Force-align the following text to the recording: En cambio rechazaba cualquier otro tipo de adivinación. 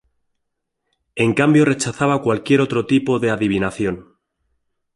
En 1.13 1.35
cambio 1.35 1.63
rechazaba 1.63 2.23
cualquier 2.23 2.59
otro 2.61 2.87
tipo 2.87 3.19
de 3.19 3.29
adivinación. 3.29 4.15